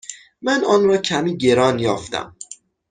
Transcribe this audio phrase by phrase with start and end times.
[0.41, 2.35] من آن را کمی گران یافتم.